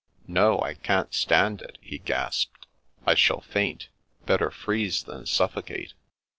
"No, 0.27 0.59
I 0.61 0.73
can't 0.73 1.13
stand 1.13 1.61
it," 1.61 1.77
he 1.79 1.99
gasped." 1.99 2.65
I 3.05 3.13
shall 3.13 3.41
faint 3.41 3.89
Better 4.25 4.49
freeze 4.49 5.03
than 5.03 5.27
suffocate." 5.27 5.93